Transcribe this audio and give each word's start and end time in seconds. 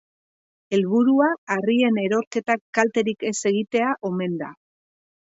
Helburua 0.75 1.27
harrien 1.55 1.99
erorketak 2.03 2.63
kalterik 2.77 3.27
ez 3.29 3.35
egitea 3.51 3.91
omen 4.11 4.33
da. 4.41 4.49